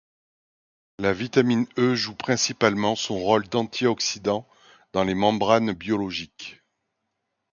La 0.97 1.13
vitamine 1.13 1.67
E 1.77 1.93
joue 1.93 2.15
principalement 2.15 2.95
son 2.95 3.19
rôle 3.19 3.47
d'antioxydant 3.47 4.47
dans 4.93 5.03
les 5.03 5.13
membranes 5.13 5.73
biologiques. 5.73 6.63